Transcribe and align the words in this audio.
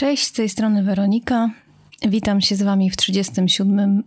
Cześć, 0.00 0.24
z 0.24 0.32
tej 0.32 0.48
strony 0.48 0.82
Weronika. 0.82 1.50
Witam 2.08 2.40
się 2.40 2.56
z 2.56 2.62
Wami 2.62 2.90
w 2.90 2.96
37. 2.96 4.02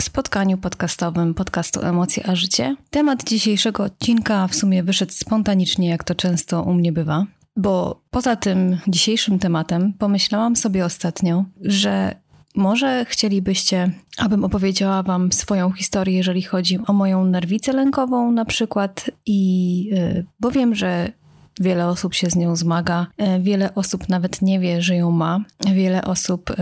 spotkaniu 0.00 0.58
podcastowym 0.58 1.34
podcastu 1.34 1.80
Emocje 1.82 2.26
a 2.26 2.34
Życie. 2.36 2.76
Temat 2.90 3.24
dzisiejszego 3.24 3.82
odcinka 3.84 4.48
w 4.48 4.54
sumie 4.54 4.82
wyszedł 4.82 5.12
spontanicznie, 5.12 5.88
jak 5.88 6.04
to 6.04 6.14
często 6.14 6.62
u 6.62 6.74
mnie 6.74 6.92
bywa, 6.92 7.26
bo 7.56 8.00
poza 8.10 8.36
tym 8.36 8.78
dzisiejszym 8.88 9.38
tematem 9.38 9.92
pomyślałam 9.92 10.56
sobie 10.56 10.84
ostatnio, 10.84 11.44
że 11.60 12.14
może 12.54 13.04
chcielibyście, 13.04 13.90
abym 14.18 14.44
opowiedziała 14.44 15.02
Wam 15.02 15.32
swoją 15.32 15.72
historię, 15.72 16.16
jeżeli 16.16 16.42
chodzi 16.42 16.78
o 16.86 16.92
moją 16.92 17.24
nerwicę 17.24 17.72
lękową 17.72 18.32
na 18.32 18.44
przykład, 18.44 19.10
i 19.26 19.84
yy, 19.84 20.26
bo 20.40 20.50
wiem, 20.50 20.74
że 20.74 21.12
Wiele 21.60 21.88
osób 21.88 22.14
się 22.14 22.30
z 22.30 22.36
nią 22.36 22.56
zmaga, 22.56 23.06
e, 23.18 23.40
wiele 23.40 23.74
osób 23.74 24.08
nawet 24.08 24.42
nie 24.42 24.60
wie, 24.60 24.82
że 24.82 24.96
ją 24.96 25.10
ma, 25.10 25.40
wiele 25.74 26.04
osób 26.04 26.52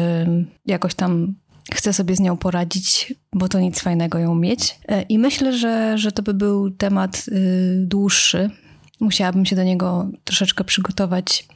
jakoś 0.67 0.95
tam 0.95 1.35
chce 1.73 1.93
sobie 1.93 2.17
z 2.17 2.21
nią 2.21 2.37
poradzić, 2.37 3.15
bo 3.33 3.49
to 3.49 3.61
nic 3.61 3.81
fajnego 3.81 4.19
ją 4.19 4.35
mieć. 4.35 4.79
E, 4.89 5.03
I 5.03 5.19
myślę, 5.19 5.53
że, 5.53 5.99
że 5.99 6.13
to 6.13 6.23
by 6.23 6.35
był 6.35 6.71
temat 6.71 7.25
y, 7.29 7.85
dłuższy. 7.87 8.51
Musiałabym 9.01 9.47
się 9.47 9.57
do 9.57 9.65
niego 9.65 10.09
troszeczkę 10.25 10.65
przygotować 10.65 11.49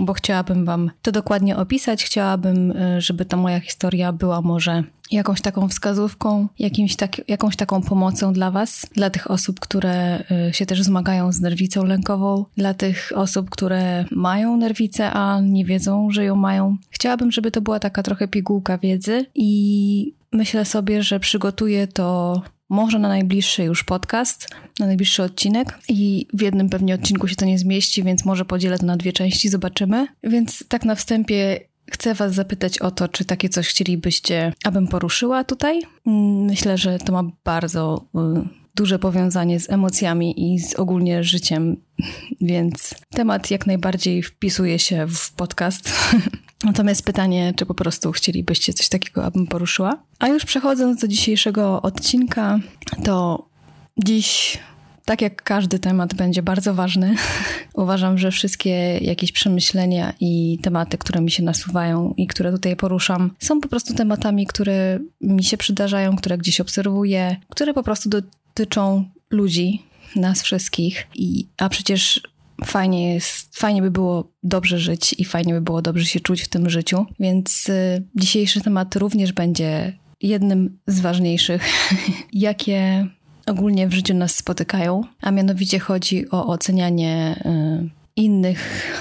bo 0.00 0.12
chciałabym 0.12 0.64
Wam 0.64 0.90
to 1.02 1.12
dokładnie 1.12 1.56
opisać. 1.56 2.04
Chciałabym, 2.04 2.70
y, 2.70 3.00
żeby 3.00 3.24
ta 3.24 3.36
moja 3.36 3.60
historia 3.60 4.12
była 4.12 4.40
może 4.40 4.84
jakąś 5.10 5.40
taką 5.40 5.68
wskazówką, 5.68 6.48
jakimś 6.58 6.96
tak, 6.96 7.28
jakąś 7.28 7.56
taką 7.56 7.82
pomocą 7.82 8.32
dla 8.32 8.50
Was, 8.50 8.86
dla 8.94 9.10
tych 9.10 9.30
osób, 9.30 9.60
które 9.60 10.24
y, 10.48 10.54
się 10.54 10.66
też 10.66 10.82
zmagają 10.82 11.32
z 11.32 11.40
nerwicą 11.40 11.84
lękową, 11.84 12.44
dla 12.56 12.74
tych 12.74 13.12
osób, 13.14 13.50
które 13.50 14.04
mają 14.10 14.56
nerwicę, 14.56 15.10
a 15.10 15.40
nie 15.40 15.64
wiedzą, 15.64 16.10
że 16.10 16.24
ją 16.24 16.36
mają. 16.36 16.76
Chciałabym, 16.90 17.32
żeby 17.32 17.50
to 17.50 17.60
była 17.60 17.80
taka 17.80 18.02
trochę 18.02 18.28
pigułka 18.28 18.78
wiedzy 18.78 19.26
i 19.34 20.14
myślę 20.32 20.64
sobie, 20.64 21.02
że 21.02 21.20
przygotuję 21.20 21.86
to 21.86 22.42
może 22.72 22.98
na 22.98 23.08
najbliższy 23.08 23.64
już 23.64 23.84
podcast, 23.84 24.48
na 24.78 24.86
najbliższy 24.86 25.22
odcinek 25.22 25.78
i 25.88 26.26
w 26.32 26.42
jednym 26.42 26.68
pewnie 26.68 26.94
odcinku 26.94 27.28
się 27.28 27.36
to 27.36 27.44
nie 27.44 27.58
zmieści, 27.58 28.02
więc 28.02 28.24
może 28.24 28.44
podzielę 28.44 28.78
to 28.78 28.86
na 28.86 28.96
dwie 28.96 29.12
części, 29.12 29.48
zobaczymy. 29.48 30.06
Więc 30.22 30.64
tak 30.68 30.84
na 30.84 30.94
wstępie 30.94 31.60
chcę 31.90 32.14
Was 32.14 32.34
zapytać 32.34 32.78
o 32.78 32.90
to, 32.90 33.08
czy 33.08 33.24
takie 33.24 33.48
coś 33.48 33.68
chcielibyście, 33.68 34.52
abym 34.64 34.88
poruszyła 34.88 35.44
tutaj. 35.44 35.82
Mm, 36.06 36.44
myślę, 36.44 36.78
że 36.78 36.98
to 36.98 37.12
ma 37.12 37.30
bardzo 37.44 38.04
y, 38.14 38.48
duże 38.74 38.98
powiązanie 38.98 39.60
z 39.60 39.70
emocjami 39.70 40.54
i 40.54 40.58
z 40.58 40.74
ogólnie 40.74 41.24
życiem, 41.24 41.76
więc 42.40 42.94
temat 43.10 43.50
jak 43.50 43.66
najbardziej 43.66 44.22
wpisuje 44.22 44.78
się 44.78 45.06
w 45.08 45.32
podcast. 45.32 45.90
Natomiast 46.64 47.04
pytanie, 47.04 47.52
czy 47.56 47.66
po 47.66 47.74
prostu 47.74 48.12
chcielibyście 48.12 48.72
coś 48.72 48.88
takiego, 48.88 49.24
abym 49.24 49.46
poruszyła? 49.46 50.02
A 50.18 50.28
już 50.28 50.44
przechodząc 50.44 51.00
do 51.00 51.08
dzisiejszego 51.08 51.82
odcinka, 51.82 52.58
to 53.04 53.46
dziś 54.04 54.58
tak 55.04 55.22
jak 55.22 55.42
każdy 55.42 55.78
temat 55.78 56.14
będzie 56.14 56.42
bardzo 56.42 56.74
ważny, 56.74 57.14
uważam, 57.74 58.18
że 58.18 58.30
wszystkie 58.30 58.98
jakieś 58.98 59.32
przemyślenia 59.32 60.12
i 60.20 60.58
tematy, 60.62 60.98
które 60.98 61.20
mi 61.20 61.30
się 61.30 61.42
nasuwają 61.42 62.14
i 62.16 62.26
które 62.26 62.52
tutaj 62.52 62.76
poruszam, 62.76 63.30
są 63.38 63.60
po 63.60 63.68
prostu 63.68 63.94
tematami, 63.94 64.46
które 64.46 64.98
mi 65.20 65.44
się 65.44 65.56
przydarzają, 65.56 66.16
które 66.16 66.38
gdzieś 66.38 66.60
obserwuję, 66.60 67.36
które 67.48 67.74
po 67.74 67.82
prostu 67.82 68.08
dotyczą 68.08 69.04
ludzi, 69.30 69.82
nas 70.16 70.42
wszystkich. 70.42 71.06
I, 71.14 71.46
a 71.58 71.68
przecież 71.68 72.20
fajnie 72.64 73.14
jest, 73.14 73.58
fajnie 73.58 73.82
by 73.82 73.90
było 73.90 74.32
dobrze 74.42 74.78
żyć 74.78 75.14
i 75.18 75.24
fajnie 75.24 75.54
by 75.54 75.60
było 75.60 75.82
dobrze 75.82 76.04
się 76.04 76.20
czuć 76.20 76.42
w 76.42 76.48
tym 76.48 76.70
życiu. 76.70 77.06
Więc 77.20 77.68
y, 77.68 78.02
dzisiejszy 78.14 78.60
temat 78.60 78.96
również 78.96 79.32
będzie 79.32 79.98
jednym 80.20 80.78
z 80.86 81.00
ważniejszych, 81.00 81.62
jakie 82.32 83.06
ogólnie 83.46 83.88
w 83.88 83.92
życiu 83.92 84.14
nas 84.14 84.34
spotykają, 84.34 85.04
a 85.20 85.30
mianowicie 85.30 85.78
chodzi 85.78 86.30
o 86.30 86.46
ocenianie 86.46 87.42
y, 87.46 87.90
innych, 88.16 88.92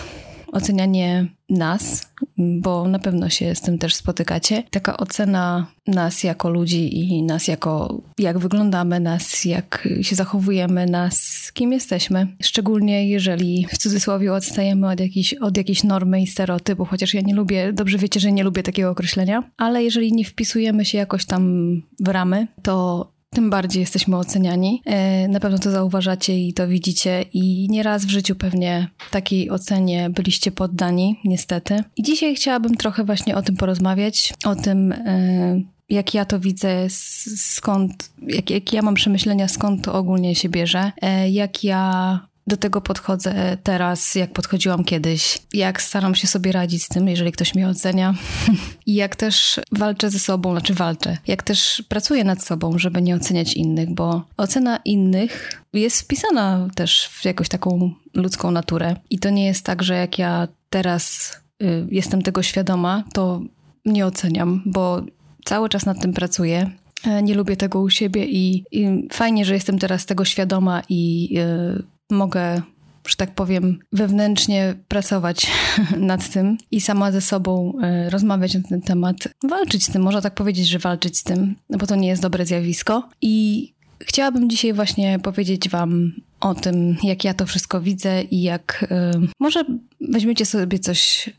ocenianie 0.51 1.27
nas, 1.49 2.11
bo 2.37 2.87
na 2.87 2.99
pewno 2.99 3.29
się 3.29 3.55
z 3.55 3.61
tym 3.61 3.77
też 3.77 3.95
spotykacie. 3.95 4.63
Taka 4.71 4.97
ocena 4.97 5.67
nas 5.87 6.23
jako 6.23 6.49
ludzi 6.49 6.99
i 6.99 7.23
nas 7.23 7.47
jako 7.47 8.01
jak 8.17 8.39
wyglądamy, 8.39 8.99
nas 8.99 9.45
jak 9.45 9.87
się 10.01 10.15
zachowujemy, 10.15 10.85
nas 10.85 11.51
kim 11.53 11.73
jesteśmy. 11.73 12.27
Szczególnie 12.41 13.09
jeżeli 13.09 13.67
w 13.71 13.77
cudzysłowie 13.77 14.33
odstajemy 14.33 14.89
od 14.89 14.99
jakiejś, 14.99 15.33
od 15.33 15.57
jakiejś 15.57 15.83
normy 15.83 16.21
i 16.21 16.27
stereotypów, 16.27 16.89
chociaż 16.89 17.13
ja 17.13 17.21
nie 17.21 17.35
lubię, 17.35 17.73
dobrze 17.73 17.97
wiecie, 17.97 18.19
że 18.19 18.31
nie 18.31 18.43
lubię 18.43 18.63
takiego 18.63 18.89
określenia, 18.89 19.43
ale 19.57 19.83
jeżeli 19.83 20.13
nie 20.13 20.25
wpisujemy 20.25 20.85
się 20.85 20.97
jakoś 20.97 21.25
tam 21.25 21.73
w 21.99 22.07
ramy, 22.07 22.47
to 22.61 23.07
tym 23.35 23.49
bardziej 23.49 23.81
jesteśmy 23.81 24.17
oceniani. 24.17 24.81
E, 24.85 25.27
na 25.27 25.39
pewno 25.39 25.59
to 25.59 25.71
zauważacie 25.71 26.39
i 26.39 26.53
to 26.53 26.67
widzicie 26.67 27.25
i 27.33 27.67
nieraz 27.69 28.05
w 28.05 28.09
życiu 28.09 28.35
pewnie 28.35 28.87
takiej 29.11 29.49
ocenie 29.49 30.09
byliście 30.09 30.51
poddani, 30.51 31.19
niestety. 31.25 31.83
I 31.95 32.03
dzisiaj 32.03 32.35
chciałabym 32.35 32.75
trochę 32.75 33.03
właśnie 33.03 33.35
o 33.35 33.41
tym 33.41 33.55
porozmawiać, 33.57 34.33
o 34.45 34.55
tym, 34.55 34.91
e, 34.91 35.61
jak 35.89 36.13
ja 36.13 36.25
to 36.25 36.39
widzę, 36.39 36.87
skąd, 37.37 38.09
jak, 38.27 38.49
jak 38.49 38.73
ja 38.73 38.81
mam 38.81 38.93
przemyślenia, 38.93 39.47
skąd 39.47 39.85
to 39.85 39.93
ogólnie 39.93 40.35
się 40.35 40.49
bierze, 40.49 40.91
e, 41.01 41.29
jak 41.29 41.63
ja 41.63 42.19
do 42.51 42.57
tego 42.57 42.81
podchodzę 42.81 43.57
teraz, 43.63 44.15
jak 44.15 44.33
podchodziłam 44.33 44.83
kiedyś, 44.83 45.39
jak 45.53 45.81
staram 45.81 46.15
się 46.15 46.27
sobie 46.27 46.51
radzić 46.51 46.83
z 46.83 46.87
tym, 46.87 47.07
jeżeli 47.07 47.31
ktoś 47.31 47.55
mnie 47.55 47.67
ocenia. 47.67 48.15
I 48.85 48.93
jak 48.93 49.15
też 49.15 49.59
walczę 49.71 50.09
ze 50.09 50.19
sobą, 50.19 50.51
znaczy 50.51 50.73
walczę, 50.73 51.17
jak 51.27 51.43
też 51.43 51.83
pracuję 51.89 52.23
nad 52.23 52.43
sobą, 52.43 52.79
żeby 52.79 53.01
nie 53.01 53.15
oceniać 53.15 53.53
innych, 53.53 53.93
bo 53.93 54.23
ocena 54.37 54.79
innych 54.85 55.63
jest 55.73 56.01
wpisana 56.01 56.67
też 56.75 57.07
w 57.07 57.25
jakąś 57.25 57.49
taką 57.49 57.91
ludzką 58.13 58.51
naturę. 58.51 58.95
I 59.09 59.19
to 59.19 59.29
nie 59.29 59.45
jest 59.45 59.65
tak, 59.65 59.83
że 59.83 59.95
jak 59.95 60.19
ja 60.19 60.47
teraz 60.69 61.33
y, 61.63 61.87
jestem 61.91 62.21
tego 62.21 62.43
świadoma, 62.43 63.03
to 63.13 63.41
nie 63.85 64.05
oceniam, 64.05 64.63
bo 64.65 65.01
cały 65.45 65.69
czas 65.69 65.85
nad 65.85 66.01
tym 66.01 66.13
pracuję. 66.13 66.71
E, 67.05 67.23
nie 67.23 67.33
lubię 67.33 67.57
tego 67.57 67.81
u 67.81 67.89
siebie 67.89 68.25
i, 68.25 68.63
i 68.71 69.07
fajnie, 69.11 69.45
że 69.45 69.53
jestem 69.53 69.79
teraz 69.79 70.05
tego 70.05 70.25
świadoma 70.25 70.81
i 70.89 71.29
y, 71.39 72.00
mogę 72.11 72.61
że 73.07 73.15
tak 73.15 73.35
powiem, 73.35 73.79
wewnętrznie 73.91 74.75
pracować 74.87 75.47
nad 75.97 76.29
tym 76.29 76.57
i 76.71 76.81
sama 76.81 77.11
ze 77.11 77.21
sobą 77.21 77.73
e, 77.81 78.09
rozmawiać 78.09 78.53
na 78.53 78.61
ten 78.61 78.81
temat, 78.81 79.15
walczyć 79.43 79.85
z 79.85 79.91
tym, 79.91 80.01
można 80.01 80.21
tak 80.21 80.35
powiedzieć, 80.35 80.67
że 80.67 80.79
walczyć 80.79 81.17
z 81.17 81.23
tym, 81.23 81.55
no 81.69 81.77
bo 81.77 81.87
to 81.87 81.95
nie 81.95 82.07
jest 82.07 82.21
dobre 82.21 82.45
zjawisko. 82.45 83.09
I 83.21 83.73
chciałabym 83.99 84.49
dzisiaj 84.49 84.73
właśnie 84.73 85.19
powiedzieć 85.19 85.69
Wam 85.69 86.11
o 86.39 86.55
tym, 86.55 86.97
jak 87.03 87.23
ja 87.23 87.33
to 87.33 87.45
wszystko 87.45 87.81
widzę 87.81 88.23
i 88.23 88.41
jak 88.41 88.85
e, 88.91 89.11
może 89.39 89.63
weźmiecie 90.01 90.45
sobie 90.45 90.79
coś 90.79 91.29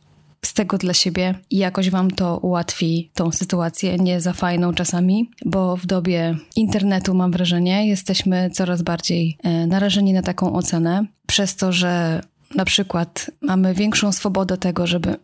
z 0.45 0.55
tego 0.55 0.79
dla 0.79 0.95
siebie 0.95 1.35
i 1.51 1.57
jakoś 1.57 1.91
Wam 1.91 2.11
to 2.11 2.39
ułatwi 2.39 3.11
tą 3.15 3.33
sytuację, 3.33 3.97
nie 3.97 4.21
za 4.21 4.33
fajną 4.33 4.75
czasami, 4.75 5.31
bo 5.45 5.77
w 5.77 5.87
dobie 5.87 6.37
internetu, 6.57 7.15
mam 7.15 7.33
wrażenie, 7.33 7.89
jesteśmy 7.89 8.51
coraz 8.51 8.83
bardziej 8.83 9.37
e, 9.43 9.67
narażeni 9.67 10.13
na 10.13 10.23
taką 10.23 10.53
ocenę, 10.53 11.07
przez 11.27 11.57
to, 11.57 11.73
że 11.73 12.23
na 12.55 12.65
przykład 12.65 13.31
mamy 13.41 13.75
większą 13.75 14.13
swobodę 14.13 14.57
tego, 14.57 14.87
żeby 14.87 15.17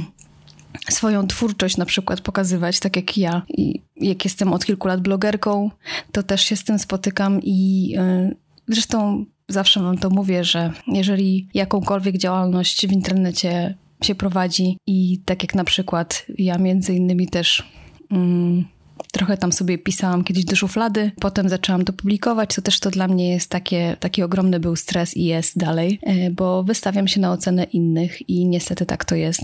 swoją 0.90 1.26
twórczość 1.26 1.76
na 1.76 1.84
przykład 1.84 2.20
pokazywać, 2.20 2.80
tak 2.80 2.96
jak 2.96 3.18
ja. 3.18 3.42
I 3.48 3.82
jak 3.96 4.24
jestem 4.24 4.52
od 4.52 4.64
kilku 4.64 4.88
lat 4.88 5.00
blogerką, 5.00 5.70
to 6.12 6.22
też 6.22 6.42
się 6.42 6.56
z 6.56 6.64
tym 6.64 6.78
spotykam 6.78 7.40
i 7.42 7.88
yy, 7.88 8.36
zresztą 8.68 9.24
zawsze 9.48 9.82
wam 9.82 9.98
to 9.98 10.10
mówię, 10.10 10.44
że 10.44 10.72
jeżeli 10.86 11.48
jakąkolwiek 11.54 12.18
działalność 12.18 12.86
w 12.86 12.92
internecie 12.92 13.74
się 14.02 14.14
prowadzi 14.14 14.76
i 14.86 15.20
tak 15.24 15.42
jak 15.42 15.54
na 15.54 15.64
przykład 15.64 16.26
ja 16.38 16.58
między 16.58 16.94
innymi 16.94 17.28
też 17.28 17.62
mm, 18.10 18.64
trochę 19.12 19.36
tam 19.36 19.52
sobie 19.52 19.78
pisałam 19.78 20.24
kiedyś 20.24 20.44
do 20.44 20.56
szuflady, 20.56 21.10
potem 21.20 21.48
zaczęłam 21.48 21.84
to 21.84 21.92
publikować, 21.92 22.54
to 22.54 22.62
też 22.62 22.80
to 22.80 22.90
dla 22.90 23.08
mnie 23.08 23.30
jest 23.30 23.50
takie, 23.50 23.96
taki 24.00 24.22
ogromny 24.22 24.60
był 24.60 24.76
stres 24.76 25.16
i 25.16 25.24
jest 25.24 25.58
dalej, 25.58 25.98
e, 26.02 26.30
bo 26.30 26.62
wystawiam 26.62 27.08
się 27.08 27.20
na 27.20 27.32
ocenę 27.32 27.64
innych 27.64 28.28
i 28.28 28.46
niestety 28.46 28.86
tak 28.86 29.04
to 29.04 29.14
jest, 29.14 29.42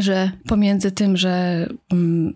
że 0.00 0.30
pomiędzy 0.46 0.90
tym, 0.90 1.16
że 1.16 1.66
mm, 1.92 2.34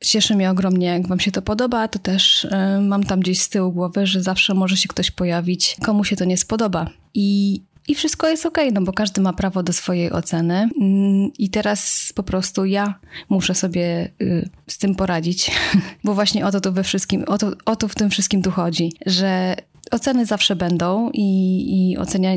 cieszy 0.00 0.36
mnie 0.36 0.50
ogromnie, 0.50 0.86
jak 0.86 1.08
Wam 1.08 1.20
się 1.20 1.32
to 1.32 1.42
podoba, 1.42 1.88
to 1.88 1.98
też 1.98 2.44
y, 2.44 2.50
mam 2.80 3.04
tam 3.04 3.20
gdzieś 3.20 3.42
z 3.42 3.48
tyłu 3.48 3.72
głowy, 3.72 4.06
że 4.06 4.22
zawsze 4.22 4.54
może 4.54 4.76
się 4.76 4.88
ktoś 4.88 5.10
pojawić, 5.10 5.76
komu 5.82 6.04
się 6.04 6.16
to 6.16 6.24
nie 6.24 6.36
spodoba. 6.36 6.90
I 7.14 7.60
i 7.88 7.94
wszystko 7.94 8.28
jest 8.28 8.46
ok, 8.46 8.58
no 8.72 8.80
bo 8.82 8.92
każdy 8.92 9.20
ma 9.20 9.32
prawo 9.32 9.62
do 9.62 9.72
swojej 9.72 10.12
oceny. 10.12 10.68
Mm, 10.80 11.30
I 11.38 11.50
teraz 11.50 12.12
po 12.14 12.22
prostu 12.22 12.64
ja 12.64 12.94
muszę 13.28 13.54
sobie 13.54 14.10
y, 14.22 14.48
z 14.66 14.78
tym 14.78 14.94
poradzić, 14.94 15.50
bo 16.04 16.14
właśnie 16.14 16.46
o 16.46 16.52
to 16.52 16.60
tu 16.60 16.72
we 16.72 16.82
wszystkim, 16.82 17.24
o 17.26 17.38
to, 17.38 17.52
o 17.64 17.76
to 17.76 17.88
w 17.88 17.94
tym 17.94 18.10
wszystkim 18.10 18.42
tu 18.42 18.50
chodzi, 18.50 18.92
że 19.06 19.56
oceny 19.90 20.26
zawsze 20.26 20.56
będą 20.56 21.10
i, 21.12 21.90
i 21.92 21.98
ocenia, 21.98 22.30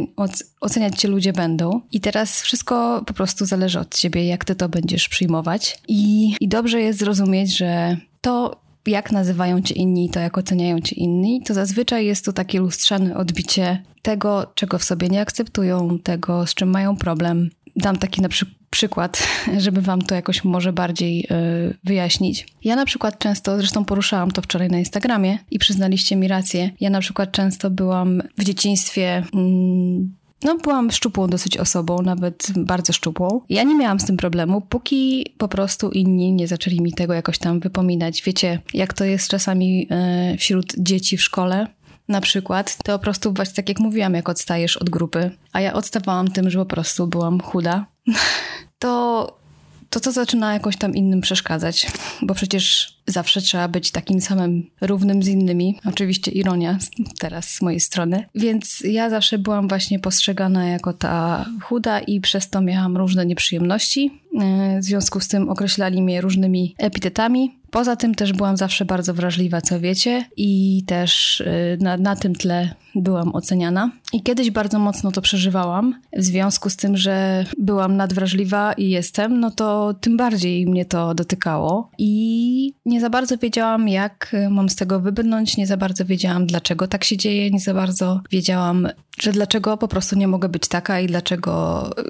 oceniać 0.62 1.00
cię 1.00 1.08
ludzie 1.08 1.34
będą. 1.34 1.82
I 1.92 2.02
teraz 2.02 2.42
wszystko 2.42 3.04
po 3.08 3.14
prostu 3.14 3.46
zależy 3.46 3.80
od 3.80 3.96
ciebie, 3.96 4.26
jak 4.26 4.46
ty 4.46 4.56
to 4.56 4.70
będziesz 4.70 5.10
przyjmować. 5.10 5.80
I, 5.88 6.34
i 6.40 6.48
dobrze 6.48 6.82
jest 6.82 7.00
zrozumieć, 7.00 7.58
że 7.58 7.98
to 8.22 8.61
jak 8.86 9.12
nazywają 9.12 9.62
cię 9.62 9.76
inni, 9.76 10.10
to 10.10 10.20
jak 10.20 10.38
oceniają 10.38 10.80
cię 10.80 10.96
inni, 10.96 11.42
to 11.42 11.54
zazwyczaj 11.54 12.06
jest 12.06 12.26
to 12.26 12.34
takie 12.34 12.60
lustrzane 12.60 13.18
odbicie 13.18 13.84
tego, 14.02 14.52
czego 14.56 14.78
w 14.78 14.84
sobie 14.84 15.10
nie 15.10 15.22
akceptują, 15.22 16.00
tego, 16.00 16.48
z 16.48 16.54
czym 16.54 16.70
mają 16.70 16.98
problem. 16.98 17.50
Dam 17.76 17.98
taki 17.98 18.22
na 18.22 18.30
przykład 18.30 18.62
przykład, 18.72 19.28
żeby 19.66 19.82
wam 19.82 20.02
to 20.02 20.16
jakoś 20.16 20.44
może 20.44 20.74
bardziej 20.74 21.28
yy, 21.30 21.78
wyjaśnić. 21.84 22.48
Ja 22.64 22.76
na 22.76 22.86
przykład 22.86 23.20
często, 23.20 23.58
zresztą 23.58 23.86
poruszałam 23.86 24.32
to 24.32 24.42
wczoraj 24.42 24.70
na 24.70 24.80
Instagramie 24.80 25.38
i 25.52 25.60
przyznaliście 25.60 26.16
mi 26.16 26.28
rację, 26.28 26.70
ja 26.80 26.90
na 26.90 27.00
przykład 27.00 27.32
często 27.32 27.70
byłam 27.70 28.22
w 28.38 28.44
dzieciństwie... 28.44 29.24
Yy, 29.34 30.21
no, 30.44 30.58
byłam 30.58 30.92
szczupłą 30.92 31.28
dosyć 31.28 31.58
osobą, 31.58 32.02
nawet 32.02 32.48
bardzo 32.58 32.94
szczupłą. 32.94 33.42
Ja 33.50 33.64
nie 33.64 33.76
miałam 33.76 34.00
z 34.00 34.06
tym 34.06 34.18
problemu, 34.18 34.62
póki 34.62 35.34
po 35.38 35.48
prostu 35.48 35.90
inni 35.90 36.34
nie 36.34 36.48
zaczęli 36.48 36.82
mi 36.82 36.94
tego 36.94 37.14
jakoś 37.14 37.38
tam 37.38 37.60
wypominać. 37.60 38.22
Wiecie, 38.24 38.60
jak 38.74 38.94
to 38.94 39.06
jest 39.06 39.28
czasami 39.28 39.88
yy, 40.32 40.38
wśród 40.38 40.74
dzieci 40.78 41.18
w 41.18 41.22
szkole, 41.22 41.68
na 42.08 42.22
przykład, 42.22 42.78
to 42.84 43.00
po 43.00 43.04
prostu 43.04 43.34
właśnie 43.34 43.56
tak 43.56 43.70
jak 43.70 43.80
mówiłam, 43.80 44.14
jak 44.14 44.30
odstajesz 44.30 44.78
od 44.78 44.90
grupy, 44.90 45.32
a 45.54 45.62
ja 45.62 45.74
odstawałam 45.74 46.28
tym, 46.28 46.50
że 46.50 46.60
po 46.60 46.66
prostu 46.66 47.08
byłam 47.08 47.40
chuda, 47.40 47.86
to 48.80 49.42
to 49.90 50.00
co 50.00 50.12
zaczyna 50.12 50.54
jakoś 50.54 50.78
tam 50.78 50.96
innym 50.96 51.22
przeszkadzać, 51.22 51.88
bo 52.22 52.34
przecież 52.34 52.98
zawsze 53.08 53.42
trzeba 53.42 53.68
być 53.68 53.92
takim 53.92 54.22
samym 54.22 54.70
równym 54.82 55.24
z 55.24 55.28
innymi. 55.28 55.80
Oczywiście 55.86 56.32
ironia 56.32 56.78
teraz 57.20 57.50
z 57.50 57.62
mojej 57.62 57.80
strony. 57.80 58.26
Więc 58.36 58.82
ja 58.84 59.10
zawsze 59.10 59.38
byłam 59.38 59.68
właśnie 59.68 60.00
postrzegana 60.00 60.68
jako 60.68 60.94
ta 60.94 61.46
chuda 61.64 62.00
i 62.00 62.22
przez 62.22 62.50
to 62.50 62.62
miałam 62.62 62.98
różne 62.98 63.26
nieprzyjemności. 63.26 64.22
E, 64.42 64.80
w 64.80 64.84
związku 64.84 65.20
z 65.20 65.28
tym 65.28 65.50
określali 65.50 66.02
mnie 66.02 66.22
różnymi 66.22 66.76
epitetami. 66.78 67.62
Poza 67.72 67.96
tym 67.96 68.16
też 68.16 68.34
byłam 68.34 68.58
zawsze 68.58 68.86
bardzo 68.86 69.14
wrażliwa, 69.14 69.62
co 69.62 69.80
wiecie, 69.80 70.26
i 70.38 70.84
też 70.88 71.42
y, 71.42 71.78
na, 71.82 71.98
na 71.98 72.16
tym 72.16 72.36
tle 72.36 72.76
byłam 72.96 73.36
oceniana. 73.36 73.92
I 74.14 74.24
kiedyś 74.24 74.52
bardzo 74.52 74.80
mocno 74.80 75.12
to 75.12 75.22
przeżywałam. 75.22 75.96
W 76.18 76.24
związku 76.24 76.70
z 76.70 76.76
tym, 76.76 76.98
że 76.98 77.46
byłam 77.58 77.98
nadwrażliwa 77.98 78.74
i 78.74 78.90
jestem, 78.90 79.40
no 79.40 79.52
to 79.52 79.94
tym 80.02 80.18
bardziej 80.18 80.66
mnie 80.66 80.86
to 80.86 81.14
dotykało. 81.14 81.90
I 81.98 82.74
nie 82.92 83.02
za 83.02 83.10
bardzo 83.10 83.38
wiedziałam, 83.38 83.88
jak 83.88 84.36
mam 84.50 84.70
z 84.70 84.76
tego 84.76 85.00
wybrnąć, 85.00 85.58
nie 85.58 85.68
za 85.68 85.78
bardzo 85.78 86.06
wiedziałam, 86.06 86.46
dlaczego 86.46 86.88
tak 86.88 87.04
się 87.04 87.18
dzieje, 87.18 87.52
nie 87.52 87.60
za 87.60 87.74
bardzo 87.74 88.22
wiedziałam, 88.32 88.88
że 89.20 89.32
dlaczego 89.32 89.78
po 89.78 89.88
prostu 89.88 90.16
nie 90.16 90.28
mogę 90.28 90.50
być 90.50 90.68
taka 90.68 91.00
i 91.00 91.08
dlaczego 91.08 91.90
y, 92.00 92.04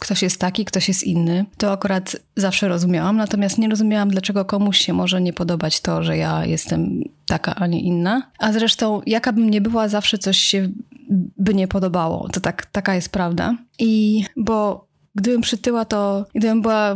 ktoś 0.00 0.22
jest 0.22 0.40
taki, 0.40 0.64
ktoś 0.64 0.88
jest 0.88 1.04
inny. 1.04 1.44
To 1.58 1.72
akurat 1.72 2.16
zawsze 2.36 2.68
rozumiałam, 2.68 3.16
natomiast 3.16 3.58
nie 3.58 3.68
rozumiałam, 3.68 4.08
dlaczego 4.08 4.44
komuś 4.44 4.78
się 4.78 4.92
może 4.92 5.20
nie 5.20 5.32
podobać 5.32 5.80
to, 5.80 6.02
że 6.02 6.16
ja 6.16 6.46
jestem 6.46 7.04
taka, 7.26 7.54
a 7.54 7.66
nie 7.66 7.80
inna. 7.80 8.30
A 8.38 8.52
zresztą, 8.52 9.00
jaka 9.06 9.32
bym 9.32 9.50
nie 9.50 9.60
była, 9.60 9.88
zawsze 9.88 10.18
coś 10.18 10.38
się 10.38 10.68
by 11.38 11.54
nie 11.54 11.68
podobało. 11.68 12.28
To 12.28 12.40
tak, 12.40 12.66
taka 12.66 12.94
jest 12.94 13.08
prawda. 13.08 13.56
I 13.78 14.24
bo 14.36 14.86
gdybym 15.14 15.40
przytyła, 15.40 15.84
to 15.84 16.26
gdybym 16.34 16.62
była 16.62 16.94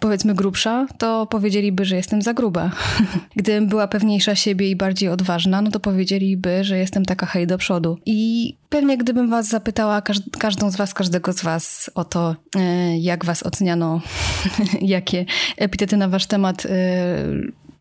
powiedzmy 0.00 0.34
grubsza, 0.34 0.86
to 0.98 1.26
powiedzieliby, 1.26 1.84
że 1.84 1.96
jestem 1.96 2.22
za 2.22 2.34
gruba. 2.34 2.70
Gdybym 3.36 3.66
była 3.66 3.88
pewniejsza 3.88 4.34
siebie 4.34 4.70
i 4.70 4.76
bardziej 4.76 5.08
odważna, 5.08 5.62
no 5.62 5.70
to 5.70 5.80
powiedzieliby, 5.80 6.64
że 6.64 6.78
jestem 6.78 7.04
taka 7.04 7.26
hej 7.26 7.46
do 7.46 7.58
przodu. 7.58 7.98
I 8.06 8.54
pewnie 8.68 8.98
gdybym 8.98 9.30
was 9.30 9.48
zapytała, 9.48 10.02
każdą 10.38 10.70
z 10.70 10.76
was, 10.76 10.94
każdego 10.94 11.32
z 11.32 11.42
was 11.42 11.90
o 11.94 12.04
to, 12.04 12.36
e, 12.56 12.98
jak 12.98 13.24
was 13.24 13.42
oceniano, 13.42 14.00
jakie 14.80 15.24
epitety 15.56 15.96
na 15.96 16.08
wasz 16.08 16.26
temat 16.26 16.66
e, 16.66 16.68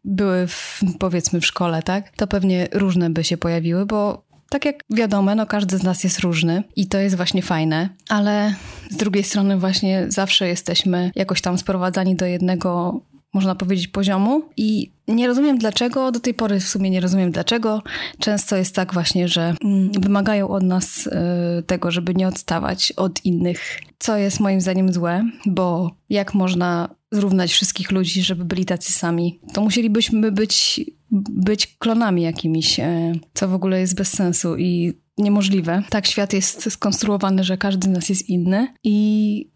były 0.05 0.47
w, 0.47 0.81
powiedzmy 0.99 1.41
w 1.41 1.45
szkole, 1.45 1.83
tak? 1.83 2.09
To 2.15 2.27
pewnie 2.27 2.67
różne 2.73 3.09
by 3.09 3.23
się 3.23 3.37
pojawiły, 3.37 3.85
bo 3.85 4.24
tak 4.49 4.65
jak 4.65 4.83
wiadomo, 4.89 5.35
no 5.35 5.45
każdy 5.45 5.77
z 5.77 5.83
nas 5.83 6.03
jest 6.03 6.19
różny 6.19 6.63
i 6.75 6.87
to 6.87 6.97
jest 6.97 7.15
właśnie 7.15 7.41
fajne, 7.41 7.89
ale 8.09 8.55
z 8.89 8.95
drugiej 8.97 9.23
strony 9.23 9.57
właśnie 9.57 10.05
zawsze 10.09 10.47
jesteśmy 10.47 11.11
jakoś 11.15 11.41
tam 11.41 11.57
sprowadzani 11.57 12.15
do 12.15 12.25
jednego 12.25 13.01
można 13.35 13.55
powiedzieć, 13.55 13.87
poziomu. 13.87 14.41
I 14.57 14.91
nie 15.07 15.27
rozumiem 15.27 15.57
dlaczego, 15.57 16.11
do 16.11 16.19
tej 16.19 16.33
pory 16.33 16.59
w 16.59 16.67
sumie 16.67 16.89
nie 16.89 17.01
rozumiem 17.01 17.31
dlaczego. 17.31 17.83
Często 18.19 18.55
jest 18.55 18.75
tak 18.75 18.93
właśnie, 18.93 19.27
że 19.27 19.55
mm, 19.63 19.91
wymagają 19.91 20.47
od 20.47 20.63
nas 20.63 21.07
y, 21.07 21.11
tego, 21.63 21.91
żeby 21.91 22.15
nie 22.15 22.27
odstawać 22.27 22.93
od 22.97 23.25
innych, 23.25 23.79
co 23.99 24.17
jest 24.17 24.39
moim 24.39 24.61
zdaniem 24.61 24.93
złe, 24.93 25.23
bo 25.45 25.91
jak 26.09 26.33
można 26.33 26.95
zrównać 27.11 27.51
wszystkich 27.51 27.91
ludzi, 27.91 28.23
żeby 28.23 28.45
byli 28.45 28.65
tacy 28.65 28.93
sami? 28.93 29.39
To 29.53 29.61
musielibyśmy 29.61 30.31
być, 30.31 30.81
być 31.11 31.77
klonami 31.79 32.21
jakimiś, 32.21 32.79
y, 32.79 33.19
co 33.33 33.47
w 33.47 33.53
ogóle 33.53 33.79
jest 33.79 33.95
bez 33.95 34.13
sensu 34.13 34.57
i 34.57 34.93
niemożliwe. 35.17 35.83
Tak 35.89 36.07
świat 36.07 36.33
jest 36.33 36.71
skonstruowany, 36.71 37.43
że 37.43 37.57
każdy 37.57 37.87
z 37.87 37.91
nas 37.91 38.09
jest 38.09 38.29
inny 38.29 38.67
i 38.83 39.47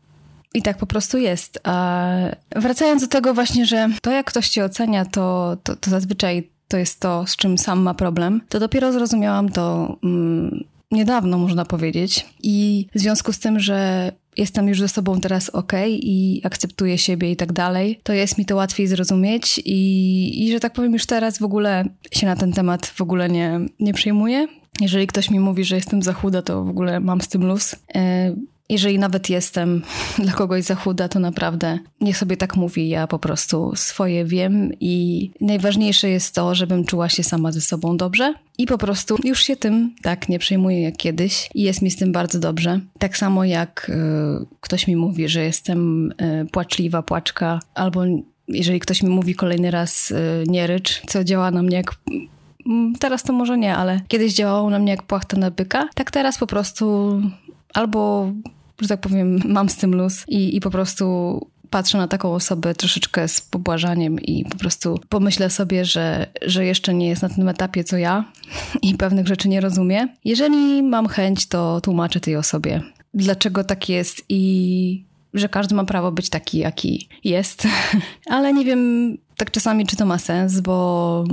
i 0.54 0.62
tak 0.62 0.78
po 0.78 0.88
prostu 0.88 1.18
jest. 1.18 1.60
A 1.64 2.08
wracając 2.56 3.02
do 3.02 3.08
tego 3.08 3.34
właśnie, 3.34 3.66
że 3.66 3.90
to 4.02 4.12
jak 4.12 4.26
ktoś 4.26 4.50
cię 4.50 4.66
ocenia, 4.66 5.06
to, 5.06 5.58
to, 5.64 5.76
to 5.76 5.90
zazwyczaj 5.90 6.50
to 6.68 6.78
jest 6.78 7.00
to, 7.00 7.28
z 7.28 7.36
czym 7.36 7.58
sam 7.58 7.82
ma 7.82 7.94
problem, 7.94 8.42
to 8.50 8.60
dopiero 8.60 8.94
zrozumiałam 8.94 9.50
to 9.50 9.98
mm, 10.04 10.64
niedawno, 10.92 11.38
można 11.38 11.66
powiedzieć. 11.66 12.26
I 12.44 12.88
w 12.96 13.00
związku 13.00 13.34
z 13.34 13.40
tym, 13.40 13.60
że 13.60 14.12
jestem 14.40 14.68
już 14.68 14.80
ze 14.80 14.88
sobą 14.88 15.22
teraz 15.22 15.50
ok 15.50 15.74
i 15.90 16.42
akceptuję 16.44 16.98
siebie 16.98 17.32
i 17.32 17.36
tak 17.36 17.54
dalej, 17.54 18.00
to 18.04 18.14
jest 18.14 18.38
mi 18.38 18.46
to 18.46 18.56
łatwiej 18.56 18.88
zrozumieć 18.88 19.62
i, 19.66 20.44
i 20.44 20.52
że 20.52 20.60
tak 20.60 20.74
powiem 20.74 20.94
już 20.94 21.06
teraz 21.06 21.40
w 21.40 21.44
ogóle 21.44 21.86
się 22.12 22.28
na 22.28 22.36
ten 22.36 22.54
temat 22.54 22.86
w 22.86 23.02
ogóle 23.02 23.30
nie, 23.30 23.60
nie 23.80 23.94
przejmuję. 23.94 24.48
Jeżeli 24.82 25.08
ktoś 25.08 25.30
mi 25.30 25.40
mówi, 25.40 25.64
że 25.64 25.76
jestem 25.76 26.02
za 26.02 26.14
chuda, 26.14 26.42
to 26.42 26.64
w 26.64 26.70
ogóle 26.70 27.00
mam 27.00 27.22
z 27.22 27.28
tym 27.28 27.46
luz. 27.46 27.76
Jeżeli 28.70 29.00
nawet 29.00 29.30
jestem 29.30 29.82
dla 30.24 30.34
kogoś 30.34 30.64
za 30.64 30.76
chuda, 30.76 31.08
to 31.08 31.20
naprawdę 31.20 31.80
niech 32.02 32.18
sobie 32.18 32.38
tak 32.38 32.56
mówi. 32.56 32.90
Ja 32.90 33.08
po 33.08 33.20
prostu 33.20 33.72
swoje 33.76 34.26
wiem 34.26 34.72
i 34.80 35.32
najważniejsze 35.42 36.10
jest 36.10 36.36
to, 36.36 36.56
żebym 36.56 36.86
czuła 36.86 37.10
się 37.10 37.24
sama 37.24 37.52
ze 37.52 37.62
sobą 37.62 37.98
dobrze 37.98 38.34
i 38.58 38.66
po 38.66 38.78
prostu 38.78 39.18
już 39.24 39.44
się 39.44 39.56
tym 39.56 39.96
tak 40.02 40.30
nie 40.30 40.40
przejmuję 40.40 40.82
jak 40.82 40.98
kiedyś 40.98 41.50
i 41.54 41.62
jest 41.62 41.82
mi 41.82 41.92
z 41.92 41.96
tym 41.96 42.12
bardzo 42.12 42.40
dobrze. 42.40 42.80
Tak 43.00 43.18
samo 43.18 43.46
jak 43.46 43.90
y, 43.90 44.46
ktoś 44.62 44.88
mi 44.88 44.96
mówi, 44.96 45.30
że 45.30 45.44
jestem 45.44 46.12
y, 46.12 46.48
płaczliwa, 46.52 47.02
płaczka, 47.02 47.60
albo 47.74 48.04
jeżeli 48.48 48.80
ktoś 48.80 49.04
mi 49.04 49.10
mówi 49.10 49.36
kolejny 49.36 49.72
raz 49.72 50.12
y, 50.12 50.44
nie 50.48 50.68
rycz, 50.68 51.02
co 51.08 51.24
działa 51.24 51.52
na 51.52 51.62
mnie 51.62 51.78
jak 51.78 51.96
mm, 52.66 52.94
Teraz 53.00 53.24
to 53.24 53.34
może 53.34 53.58
nie, 53.58 53.76
ale 53.76 54.02
kiedyś 54.08 54.34
działało 54.34 54.70
na 54.70 54.80
mnie 54.80 54.92
jak 54.92 55.04
płachta 55.04 55.38
na 55.38 55.52
byka. 55.52 55.90
Tak 55.96 56.12
teraz 56.12 56.38
po 56.38 56.48
prostu 56.48 57.14
albo 57.74 58.32
że 58.82 58.88
tak 58.88 59.02
powiem, 59.02 59.40
mam 59.46 59.70
z 59.70 59.78
tym 59.78 59.96
luz 59.96 60.24
i, 60.28 60.56
i 60.56 60.60
po 60.60 60.70
prostu 60.70 61.40
patrzę 61.70 61.98
na 61.98 62.08
taką 62.08 62.34
osobę 62.34 62.76
troszeczkę 62.76 63.28
z 63.28 63.42
pobłażaniem 63.42 64.20
i 64.20 64.46
po 64.46 64.58
prostu 64.58 65.00
pomyślę 65.10 65.50
sobie, 65.50 65.86
że, 65.86 66.28
że 66.46 66.66
jeszcze 66.66 66.94
nie 66.94 67.08
jest 67.08 67.22
na 67.22 67.30
tym 67.30 67.50
etapie 67.50 67.84
co 67.84 67.98
ja 67.98 68.26
i 68.82 68.96
pewnych 68.96 69.28
rzeczy 69.28 69.50
nie 69.50 69.62
rozumie. 69.62 70.08
Jeżeli 70.26 70.84
mam 70.84 71.08
chęć, 71.08 71.46
to 71.46 71.82
tłumaczę 71.82 72.20
tej 72.20 72.36
osobie, 72.36 72.82
dlaczego 73.14 73.64
tak 73.64 73.90
jest 73.90 74.26
i 74.30 75.10
że 75.34 75.50
każdy 75.50 75.76
ma 75.76 75.84
prawo 75.84 76.12
być 76.12 76.30
taki, 76.30 76.58
jaki 76.58 77.08
jest. 77.24 77.68
Ale 78.26 78.54
nie 78.54 78.66
wiem 78.66 79.18
tak 79.38 79.52
czasami, 79.52 79.86
czy 79.86 79.96
to 79.96 80.06
ma 80.06 80.18
sens, 80.18 80.60
bo 80.60 81.24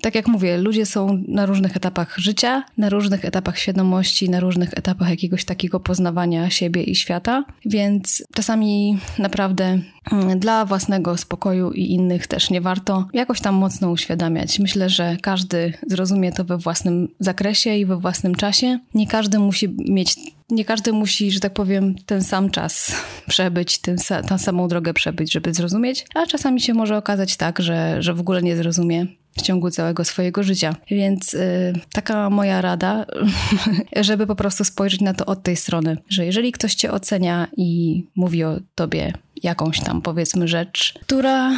tak 0.00 0.14
jak 0.14 0.28
mówię, 0.28 0.56
ludzie 0.56 0.86
są 0.86 1.22
na 1.28 1.46
różnych 1.46 1.76
etapach 1.76 2.18
życia, 2.18 2.64
na 2.76 2.88
różnych 2.88 3.24
etapach 3.24 3.58
świadomości, 3.58 4.30
na 4.30 4.40
różnych 4.40 4.78
etapach 4.78 5.10
jakiegoś 5.10 5.44
takiego 5.44 5.80
poznawania 5.80 6.50
siebie 6.50 6.82
i 6.82 6.94
świata, 6.94 7.44
więc 7.64 8.22
czasami 8.34 8.98
naprawdę 9.18 9.78
mm, 10.12 10.38
dla 10.38 10.64
własnego 10.64 11.16
spokoju 11.16 11.70
i 11.70 11.82
innych 11.90 12.26
też 12.26 12.50
nie 12.50 12.60
warto 12.60 13.08
jakoś 13.12 13.40
tam 13.40 13.54
mocno 13.54 13.90
uświadamiać. 13.90 14.58
Myślę, 14.58 14.88
że 14.88 15.16
każdy 15.22 15.72
zrozumie 15.86 16.32
to 16.32 16.44
we 16.44 16.58
własnym 16.58 17.08
zakresie 17.18 17.76
i 17.76 17.86
we 17.86 17.96
własnym 17.96 18.34
czasie. 18.34 18.78
Nie 18.94 19.06
każdy 19.06 19.38
musi 19.38 19.68
mieć 19.78 20.16
nie 20.50 20.64
każdy 20.64 20.92
musi, 20.92 21.30
że 21.30 21.40
tak 21.40 21.52
powiem, 21.52 21.94
ten 22.06 22.22
sam 22.22 22.50
czas 22.50 22.96
przebyć, 23.26 23.78
ten, 23.78 23.96
tę 24.28 24.38
samą 24.38 24.68
drogę 24.68 24.94
przebyć, 24.94 25.32
żeby 25.32 25.54
zrozumieć, 25.54 26.06
a 26.14 26.26
czasami 26.26 26.60
się 26.60 26.74
może 26.74 26.96
okazać 26.96 27.36
tak, 27.36 27.62
że, 27.62 28.02
że 28.02 28.14
w 28.14 28.20
ogóle 28.20 28.42
nie 28.42 28.56
zrozumie 28.56 29.06
w 29.38 29.42
ciągu 29.42 29.70
całego 29.70 30.04
swojego 30.04 30.42
życia. 30.42 30.76
Więc 30.90 31.34
y, 31.34 31.72
taka 31.92 32.30
moja 32.30 32.60
rada, 32.60 33.06
żeby 34.00 34.26
po 34.26 34.34
prostu 34.34 34.64
spojrzeć 34.64 35.00
na 35.00 35.14
to 35.14 35.26
od 35.26 35.42
tej 35.42 35.56
strony, 35.56 35.96
że 36.08 36.26
jeżeli 36.26 36.52
ktoś 36.52 36.74
cię 36.74 36.92
ocenia 36.92 37.48
i 37.56 38.02
mówi 38.16 38.44
o 38.44 38.60
tobie 38.74 39.12
jakąś 39.42 39.80
tam 39.80 40.02
powiedzmy 40.02 40.48
rzecz, 40.48 40.94
która 41.00 41.52
y, 41.52 41.56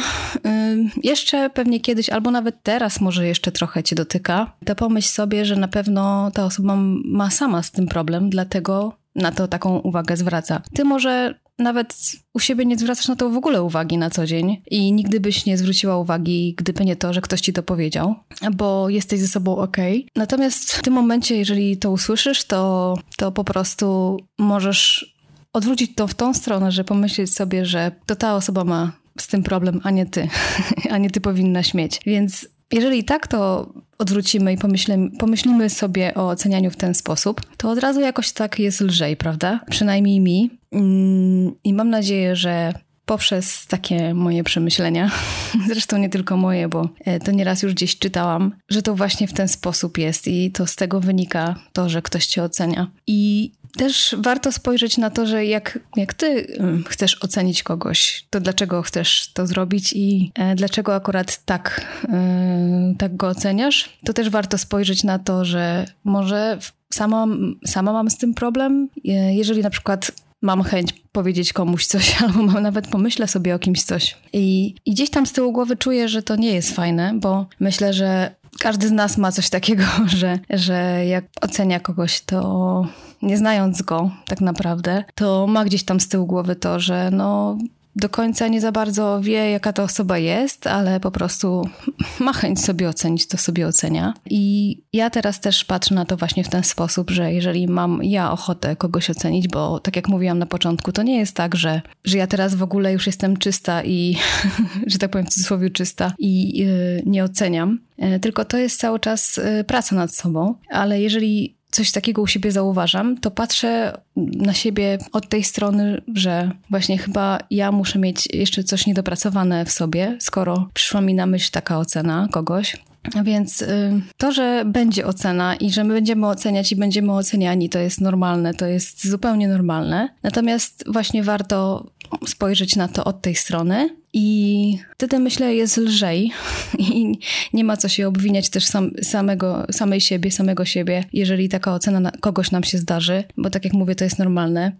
jeszcze 1.03 1.49
pewnie 1.49 1.79
kiedyś, 1.79 2.09
albo 2.09 2.31
nawet 2.31 2.63
teraz 2.63 3.01
może 3.01 3.27
jeszcze 3.27 3.51
trochę 3.51 3.83
cię 3.83 3.95
dotyka, 3.95 4.51
to 4.65 4.75
pomyśl 4.75 5.09
sobie, 5.09 5.45
że 5.45 5.55
na 5.55 5.67
pewno 5.67 6.31
ta 6.31 6.45
osoba 6.45 6.75
ma 7.05 7.29
sama 7.29 7.63
z 7.63 7.71
tym 7.71 7.87
problem, 7.87 8.29
dlatego 8.29 8.93
na 9.15 9.31
to 9.31 9.47
taką 9.47 9.79
uwagę 9.79 10.17
zwraca. 10.17 10.61
Ty 10.73 10.83
może 10.83 11.35
nawet 11.61 11.95
u 12.33 12.39
siebie 12.39 12.65
nie 12.65 12.77
zwracasz 12.77 13.07
na 13.07 13.15
to 13.15 13.29
w 13.29 13.37
ogóle 13.37 13.63
uwagi 13.63 13.97
na 13.97 14.09
co 14.09 14.25
dzień 14.25 14.61
i 14.71 14.93
nigdy 14.93 15.19
byś 15.19 15.45
nie 15.45 15.57
zwróciła 15.57 15.97
uwagi, 15.97 16.55
gdyby 16.57 16.85
nie 16.85 16.95
to, 16.95 17.13
że 17.13 17.21
ktoś 17.21 17.41
ci 17.41 17.53
to 17.53 17.63
powiedział, 17.63 18.15
bo 18.53 18.89
jesteś 18.89 19.19
ze 19.19 19.27
sobą 19.27 19.57
ok. 19.57 19.77
Natomiast 20.15 20.73
w 20.73 20.81
tym 20.81 20.93
momencie, 20.93 21.37
jeżeli 21.37 21.77
to 21.77 21.91
usłyszysz, 21.91 22.43
to, 22.43 22.97
to 23.17 23.31
po 23.31 23.43
prostu 23.43 24.17
możesz 24.37 25.10
odwrócić 25.53 25.95
to 25.95 26.07
w 26.07 26.13
tą 26.13 26.33
stronę, 26.33 26.71
że 26.71 26.83
pomyśleć 26.83 27.33
sobie, 27.33 27.65
że 27.65 27.91
to 28.05 28.15
ta 28.15 28.35
osoba 28.35 28.63
ma 28.63 28.91
z 29.19 29.27
tym 29.27 29.43
problem, 29.43 29.81
a 29.83 29.91
nie 29.91 30.05
ty, 30.05 30.27
a 30.93 30.97
nie 30.97 31.09
ty 31.09 31.21
powinnaś 31.21 31.73
mieć. 31.73 31.99
Więc 32.05 32.47
jeżeli 32.71 33.03
tak 33.03 33.27
to 33.27 33.69
odwrócimy 33.97 34.53
i 34.53 34.57
pomyślimy, 34.57 35.11
pomyślimy 35.11 35.69
sobie 35.69 36.15
o 36.15 36.29
ocenianiu 36.29 36.71
w 36.71 36.75
ten 36.75 36.93
sposób, 36.93 37.41
to 37.57 37.69
od 37.69 37.79
razu 37.79 38.01
jakoś 38.01 38.31
tak 38.31 38.59
jest 38.59 38.81
lżej, 38.81 39.17
prawda? 39.17 39.59
Przynajmniej 39.69 40.19
mi. 40.19 40.49
Mm, 40.71 41.55
I 41.63 41.73
mam 41.73 41.89
nadzieję, 41.89 42.35
że 42.35 42.73
poprzez 43.05 43.67
takie 43.67 44.13
moje 44.13 44.43
przemyślenia, 44.43 45.11
zresztą 45.69 45.97
nie 45.97 46.09
tylko 46.09 46.37
moje, 46.37 46.69
bo 46.69 46.89
e, 46.99 47.19
to 47.19 47.31
nieraz 47.31 47.63
już 47.63 47.73
gdzieś 47.73 47.99
czytałam, 47.99 48.55
że 48.69 48.81
to 48.81 48.95
właśnie 48.95 49.27
w 49.27 49.33
ten 49.33 49.47
sposób 49.47 49.97
jest 49.97 50.27
i 50.27 50.51
to 50.51 50.67
z 50.67 50.75
tego 50.75 50.99
wynika 50.99 51.55
to, 51.73 51.89
że 51.89 52.01
ktoś 52.01 52.25
cię 52.25 52.43
ocenia. 52.43 52.91
I 53.07 53.51
też 53.77 54.15
warto 54.17 54.51
spojrzeć 54.51 54.97
na 54.97 55.09
to, 55.09 55.25
że 55.25 55.45
jak, 55.45 55.79
jak 55.95 56.13
ty 56.13 56.57
chcesz 56.87 57.23
ocenić 57.23 57.63
kogoś, 57.63 58.25
to 58.29 58.39
dlaczego 58.39 58.81
chcesz 58.81 59.31
to 59.33 59.47
zrobić 59.47 59.93
i 59.93 60.31
e, 60.35 60.55
dlaczego 60.55 60.95
akurat 60.95 61.45
tak, 61.45 61.85
e, 62.09 62.93
tak 62.97 63.15
go 63.15 63.27
oceniasz, 63.27 63.97
to 64.05 64.13
też 64.13 64.29
warto 64.29 64.57
spojrzeć 64.57 65.03
na 65.03 65.19
to, 65.19 65.45
że 65.45 65.85
może 66.03 66.59
sama, 66.93 67.27
sama 67.65 67.93
mam 67.93 68.09
z 68.09 68.17
tym 68.17 68.33
problem. 68.33 68.89
Jeżeli 69.33 69.61
na 69.61 69.69
przykład 69.69 70.11
mam 70.41 70.63
chęć 70.63 70.93
powiedzieć 71.11 71.53
komuś 71.53 71.85
coś, 71.85 72.15
albo 72.21 72.43
mam, 72.43 72.63
nawet 72.63 72.87
pomyślę 72.87 73.27
sobie 73.27 73.55
o 73.55 73.59
kimś 73.59 73.83
coś. 73.83 74.17
I, 74.33 74.75
I 74.85 74.91
gdzieś 74.91 75.09
tam 75.09 75.25
z 75.25 75.31
tyłu 75.31 75.51
głowy 75.51 75.77
czuję, 75.77 76.09
że 76.09 76.23
to 76.23 76.35
nie 76.35 76.53
jest 76.53 76.75
fajne, 76.75 77.13
bo 77.15 77.45
myślę, 77.59 77.93
że 77.93 78.35
każdy 78.61 78.87
z 78.87 78.91
nas 78.91 79.17
ma 79.17 79.31
coś 79.31 79.49
takiego, 79.49 79.83
że, 80.19 80.39
że 80.49 81.05
jak 81.05 81.25
ocenia 81.41 81.79
kogoś, 81.79 82.21
to 82.21 82.87
nie 83.21 83.37
znając 83.37 83.81
go 83.81 84.11
tak 84.27 84.41
naprawdę, 84.41 85.03
to 85.15 85.47
ma 85.47 85.65
gdzieś 85.65 85.83
tam 85.83 85.99
z 85.99 86.07
tyłu 86.07 86.25
głowy 86.25 86.55
to, 86.55 86.79
że 86.79 87.09
no 87.11 87.57
do 87.95 88.09
końca 88.09 88.47
nie 88.47 88.61
za 88.61 88.71
bardzo 88.71 89.21
wie, 89.21 89.51
jaka 89.51 89.73
to 89.73 89.83
osoba 89.83 90.17
jest, 90.17 90.67
ale 90.67 90.99
po 90.99 91.11
prostu 91.11 91.69
ma 92.19 92.33
chęć 92.33 92.65
sobie 92.65 92.89
ocenić, 92.89 93.27
to 93.27 93.37
sobie 93.37 93.67
ocenia. 93.67 94.13
I 94.29 94.77
ja 94.93 95.09
teraz 95.09 95.39
też 95.39 95.65
patrzę 95.65 95.95
na 95.95 96.05
to 96.05 96.17
właśnie 96.17 96.43
w 96.43 96.49
ten 96.49 96.63
sposób, 96.63 97.09
że 97.11 97.33
jeżeli 97.33 97.67
mam 97.67 98.03
ja 98.03 98.31
ochotę 98.31 98.75
kogoś 98.75 99.09
ocenić, 99.09 99.47
bo 99.47 99.79
tak 99.79 99.95
jak 99.95 100.07
mówiłam 100.07 100.39
na 100.39 100.45
początku, 100.45 100.91
to 100.91 101.03
nie 101.03 101.19
jest 101.19 101.35
tak, 101.35 101.55
że, 101.55 101.81
że 102.05 102.17
ja 102.17 102.27
teraz 102.27 102.55
w 102.55 102.63
ogóle 102.63 102.93
już 102.93 103.07
jestem 103.07 103.37
czysta 103.37 103.83
i, 103.83 104.17
że 104.87 104.97
tak 104.97 105.11
powiem 105.11 105.27
w 105.27 105.29
cudzysłowie 105.29 105.69
czysta 105.69 106.13
i 106.19 106.57
yy, 106.57 107.03
nie 107.05 107.23
oceniam, 107.23 107.79
yy, 107.97 108.19
tylko 108.19 108.45
to 108.45 108.57
jest 108.57 108.79
cały 108.79 108.99
czas 108.99 109.37
yy, 109.37 109.63
praca 109.63 109.95
nad 109.95 110.15
sobą, 110.15 110.55
ale 110.69 111.01
jeżeli 111.01 111.60
coś 111.71 111.91
takiego 111.91 112.21
u 112.21 112.27
siebie 112.27 112.51
zauważam, 112.51 113.17
to 113.17 113.31
patrzę 113.31 113.97
na 114.15 114.53
siebie 114.53 114.97
od 115.11 115.29
tej 115.29 115.43
strony, 115.43 116.01
że 116.15 116.51
właśnie 116.69 116.97
chyba 116.97 117.39
ja 117.51 117.71
muszę 117.71 117.99
mieć 117.99 118.27
jeszcze 118.33 118.63
coś 118.63 118.87
niedopracowane 118.87 119.65
w 119.65 119.71
sobie, 119.71 120.17
skoro 120.19 120.69
przyszła 120.73 121.01
mi 121.01 121.13
na 121.13 121.25
myśl 121.25 121.51
taka 121.51 121.77
ocena 121.77 122.27
kogoś. 122.31 122.77
Więc 123.23 123.61
y, 123.61 124.01
to, 124.17 124.31
że 124.31 124.63
będzie 124.65 125.05
ocena 125.05 125.55
i 125.55 125.71
że 125.71 125.83
my 125.83 125.93
będziemy 125.93 126.27
oceniać 126.27 126.71
i 126.71 126.75
będziemy 126.75 127.13
oceniani, 127.13 127.69
to 127.69 127.79
jest 127.79 128.01
normalne, 128.01 128.53
to 128.53 128.65
jest 128.65 129.07
zupełnie 129.07 129.47
normalne. 129.47 130.09
Natomiast 130.23 130.83
właśnie 130.87 131.23
warto 131.23 131.85
spojrzeć 132.27 132.75
na 132.75 132.87
to 132.87 133.03
od 133.03 133.21
tej 133.21 133.35
strony 133.35 133.89
i 134.13 134.77
wtedy 134.93 135.19
myślę 135.19 135.55
jest 135.55 135.77
lżej 135.77 136.31
i 136.77 137.19
nie 137.53 137.63
ma 137.63 137.77
co 137.77 137.87
się 137.87 138.07
obwiniać 138.07 138.49
też 138.49 138.65
sam, 138.65 138.91
samego, 139.01 139.65
samej 139.71 140.01
siebie, 140.01 140.31
samego 140.31 140.65
siebie, 140.65 141.03
jeżeli 141.13 141.49
taka 141.49 141.73
ocena 141.73 141.99
na 141.99 142.11
kogoś 142.11 142.51
nam 142.51 142.63
się 142.63 142.77
zdarzy, 142.77 143.23
bo 143.37 143.49
tak 143.49 143.65
jak 143.65 143.73
mówię, 143.73 143.95
to 143.95 144.03
jest 144.03 144.19
normalne, 144.19 144.71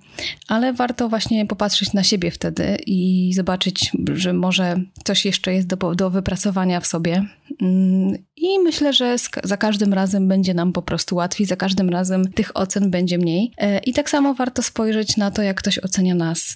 ale 0.47 0.73
warto 0.73 1.09
właśnie 1.09 1.45
popatrzeć 1.45 1.93
na 1.93 2.03
siebie 2.03 2.31
wtedy 2.31 2.77
i 2.85 3.31
zobaczyć, 3.35 3.91
że 4.13 4.33
może 4.33 4.75
coś 5.03 5.25
jeszcze 5.25 5.53
jest 5.53 5.67
do, 5.67 5.95
do 5.95 6.09
wypracowania 6.09 6.79
w 6.79 6.87
sobie. 6.87 7.25
Mm, 7.61 8.17
I 8.37 8.59
myślę, 8.59 8.93
że 8.93 9.15
za 9.43 9.57
każdym 9.57 9.93
razem 9.93 10.27
będzie 10.27 10.53
nam 10.53 10.73
po 10.73 10.81
prostu 10.81 11.15
łatwiej, 11.15 11.47
za 11.47 11.55
każdym 11.55 11.89
razem 11.89 12.31
tych 12.31 12.57
ocen 12.57 12.91
będzie 12.91 13.17
mniej. 13.17 13.51
E, 13.57 13.79
I 13.79 13.93
tak 13.93 14.09
samo 14.09 14.33
warto 14.33 14.63
spojrzeć 14.63 15.17
na 15.17 15.31
to, 15.31 15.41
jak 15.41 15.57
ktoś 15.57 15.79
ocenia 15.79 16.15
nas 16.15 16.55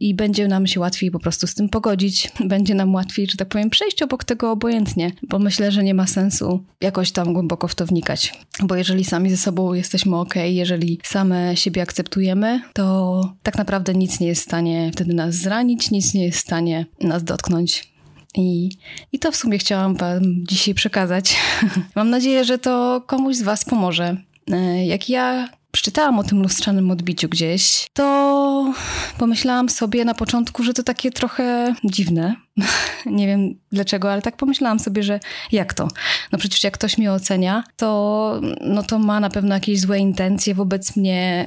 i 0.00 0.14
będzie 0.16 0.48
nam 0.48 0.66
się 0.66 0.80
łatwiej 0.80 1.10
po 1.10 1.18
prostu 1.18 1.46
z 1.46 1.54
tym 1.54 1.68
pogodzić 1.68 2.32
będzie 2.44 2.74
nam 2.74 2.94
łatwiej, 2.94 3.26
że 3.26 3.36
tak 3.36 3.48
powiem, 3.48 3.70
przejść 3.70 4.02
obok 4.02 4.24
tego 4.24 4.50
obojętnie, 4.50 5.12
bo 5.22 5.38
myślę, 5.38 5.72
że 5.72 5.84
nie 5.84 5.94
ma 5.94 6.06
sensu 6.06 6.64
jakoś 6.80 7.12
tam 7.12 7.32
głęboko 7.32 7.68
w 7.68 7.74
to 7.74 7.86
wnikać. 7.86 8.34
Bo 8.62 8.76
jeżeli 8.76 9.04
sami 9.04 9.30
ze 9.30 9.36
sobą 9.36 9.74
jesteśmy 9.74 10.16
ok, 10.16 10.34
jeżeli 10.44 11.00
same 11.04 11.56
siebie 11.56 11.82
akceptujemy, 11.82 12.60
to 12.72 13.20
tak 13.42 13.58
naprawdę 13.58 13.94
nic 13.94 14.20
nie 14.20 14.26
jest 14.26 14.40
w 14.40 14.44
stanie 14.44 14.90
wtedy 14.92 15.14
nas 15.14 15.34
zranić, 15.34 15.90
nic 15.90 16.14
nie 16.14 16.24
jest 16.24 16.38
w 16.38 16.40
stanie 16.40 16.86
nas 17.00 17.24
dotknąć. 17.24 17.96
I, 18.36 18.70
I 19.12 19.18
to 19.18 19.32
w 19.32 19.36
sumie 19.36 19.58
chciałam 19.58 19.94
Wam 19.94 20.22
dzisiaj 20.48 20.74
przekazać. 20.74 21.36
Mam 21.96 22.10
nadzieję, 22.10 22.44
że 22.44 22.58
to 22.58 23.02
komuś 23.06 23.36
z 23.36 23.42
Was 23.42 23.64
pomoże. 23.64 24.16
E, 24.50 24.86
jak 24.86 25.08
ja 25.08 25.48
przeczytałam 25.72 26.18
o 26.18 26.24
tym 26.24 26.42
lustrzanym 26.42 26.90
odbiciu 26.90 27.28
gdzieś, 27.28 27.86
to 27.92 28.74
pomyślałam 29.18 29.68
sobie 29.68 30.04
na 30.04 30.14
początku, 30.14 30.62
że 30.62 30.74
to 30.74 30.82
takie 30.82 31.10
trochę 31.10 31.74
dziwne. 31.84 32.36
Nie 33.06 33.26
wiem 33.26 33.54
dlaczego, 33.72 34.12
ale 34.12 34.22
tak 34.22 34.36
pomyślałam 34.36 34.78
sobie, 34.78 35.02
że 35.02 35.20
jak 35.52 35.74
to? 35.74 35.88
No 36.32 36.38
przecież 36.38 36.64
jak 36.64 36.74
ktoś 36.74 36.98
mnie 36.98 37.12
ocenia, 37.12 37.64
to, 37.76 38.40
no 38.60 38.82
to 38.82 38.98
ma 38.98 39.20
na 39.20 39.30
pewno 39.30 39.54
jakieś 39.54 39.80
złe 39.80 39.98
intencje 39.98 40.54
wobec 40.54 40.96
mnie. 40.96 41.46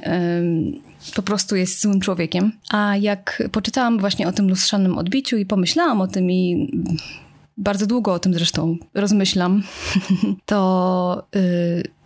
po 1.14 1.22
prostu 1.22 1.56
jest 1.56 1.80
złym 1.80 2.00
człowiekiem. 2.00 2.52
A 2.70 2.96
jak 2.96 3.42
poczytałam 3.52 3.98
właśnie 3.98 4.28
o 4.28 4.32
tym 4.32 4.48
lustrzanym 4.48 4.98
odbiciu 4.98 5.36
i 5.36 5.46
pomyślałam 5.46 6.00
o 6.00 6.06
tym 6.06 6.30
i 6.30 6.70
bardzo 7.56 7.86
długo 7.86 8.12
o 8.12 8.18
tym 8.18 8.34
zresztą 8.34 8.76
rozmyślam, 8.94 9.62
to 10.46 11.26
yy, 11.34 11.99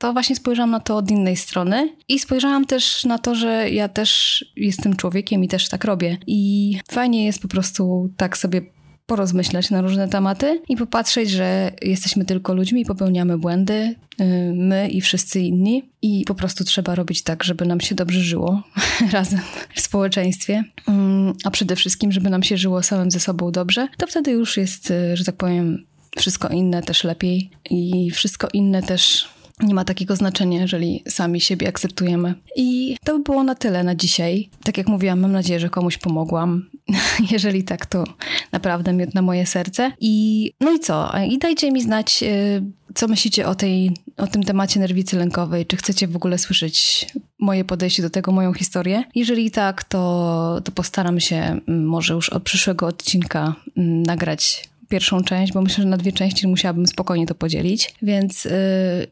to 0.00 0.12
właśnie 0.12 0.36
spojrzałam 0.36 0.70
na 0.70 0.80
to 0.80 0.96
od 0.96 1.10
innej 1.10 1.36
strony 1.36 1.96
i 2.08 2.18
spojrzałam 2.18 2.64
też 2.64 3.04
na 3.04 3.18
to, 3.18 3.34
że 3.34 3.70
ja 3.70 3.88
też 3.88 4.44
jestem 4.56 4.96
człowiekiem 4.96 5.44
i 5.44 5.48
też 5.48 5.68
tak 5.68 5.84
robię. 5.84 6.18
I 6.26 6.78
fajnie 6.90 7.24
jest 7.24 7.42
po 7.42 7.48
prostu 7.48 8.10
tak 8.16 8.38
sobie 8.38 8.62
porozmyślać 9.06 9.70
na 9.70 9.80
różne 9.80 10.08
tematy 10.08 10.62
i 10.68 10.76
popatrzeć, 10.76 11.30
że 11.30 11.72
jesteśmy 11.82 12.24
tylko 12.24 12.54
ludźmi 12.54 12.84
popełniamy 12.84 13.38
błędy, 13.38 13.94
y, 14.20 14.24
my 14.54 14.88
i 14.88 15.00
wszyscy 15.00 15.40
inni. 15.40 15.90
I 16.02 16.24
po 16.26 16.34
prostu 16.34 16.64
trzeba 16.64 16.94
robić 16.94 17.22
tak, 17.22 17.44
żeby 17.44 17.66
nam 17.66 17.80
się 17.80 17.94
dobrze 17.94 18.20
żyło 18.20 18.62
razem 19.12 19.40
w 19.74 19.80
społeczeństwie, 19.80 20.64
mm, 20.88 21.34
a 21.44 21.50
przede 21.50 21.76
wszystkim, 21.76 22.12
żeby 22.12 22.30
nam 22.30 22.42
się 22.42 22.56
żyło 22.56 22.82
samym 22.82 23.10
ze 23.10 23.20
sobą 23.20 23.52
dobrze. 23.52 23.88
To 23.96 24.06
wtedy 24.06 24.30
już 24.30 24.56
jest, 24.56 24.90
y, 24.90 25.16
że 25.16 25.24
tak 25.24 25.36
powiem, 25.36 25.84
wszystko 26.18 26.48
inne 26.48 26.82
też 26.82 27.04
lepiej 27.04 27.50
i 27.70 28.10
wszystko 28.10 28.48
inne 28.52 28.82
też 28.82 29.28
nie 29.62 29.74
ma 29.74 29.84
takiego 29.84 30.16
znaczenia, 30.16 30.60
jeżeli 30.60 31.02
sami 31.08 31.40
siebie 31.40 31.68
akceptujemy. 31.68 32.34
I 32.56 32.96
to 33.04 33.18
by 33.18 33.22
było 33.22 33.42
na 33.42 33.54
tyle 33.54 33.84
na 33.84 33.94
dzisiaj. 33.94 34.48
Tak 34.64 34.78
jak 34.78 34.88
mówiłam, 34.88 35.20
mam 35.20 35.32
nadzieję, 35.32 35.60
że 35.60 35.70
komuś 35.70 35.98
pomogłam. 35.98 36.70
jeżeli 37.32 37.64
tak, 37.64 37.86
to 37.86 38.04
naprawdę 38.52 38.92
miód 38.92 39.14
na 39.14 39.22
moje 39.22 39.46
serce. 39.46 39.92
I 40.00 40.52
no 40.60 40.72
i 40.72 40.78
co? 40.78 41.12
I 41.28 41.38
dajcie 41.38 41.72
mi 41.72 41.82
znać, 41.82 42.22
y, 42.22 42.62
co 42.94 43.08
myślicie 43.08 43.46
o, 43.46 43.54
tej, 43.54 43.90
o 44.16 44.26
tym 44.26 44.42
temacie 44.42 44.80
nerwicy 44.80 45.16
lękowej. 45.16 45.66
Czy 45.66 45.76
chcecie 45.76 46.08
w 46.08 46.16
ogóle 46.16 46.38
słyszeć 46.38 47.06
moje 47.38 47.64
podejście 47.64 48.02
do 48.02 48.10
tego, 48.10 48.32
moją 48.32 48.54
historię? 48.54 49.04
Jeżeli 49.14 49.50
tak, 49.50 49.84
to, 49.84 50.60
to 50.64 50.72
postaram 50.72 51.20
się 51.20 51.36
mm, 51.36 51.86
może 51.86 52.14
już 52.14 52.28
od 52.28 52.42
przyszłego 52.42 52.86
odcinka 52.86 53.54
mm, 53.76 54.02
nagrać 54.02 54.70
pierwszą 54.90 55.22
część, 55.22 55.52
bo 55.52 55.62
myślę, 55.62 55.84
że 55.84 55.90
na 55.90 55.96
dwie 55.96 56.12
części 56.12 56.48
musiałabym 56.48 56.86
spokojnie 56.86 57.26
to 57.26 57.34
podzielić, 57.34 57.94
więc 58.02 58.44
yy, 58.44 58.50